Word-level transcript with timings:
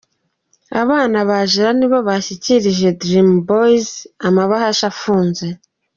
Abana 0.81 1.17
ba 1.29 1.39
Gerard 1.51 1.77
nibo 1.77 1.99
bashyikirije 2.07 2.87
Dream 3.01 3.29
Boyz 3.47 3.87
amabahasha 4.27 4.85
afunze. 4.93 5.45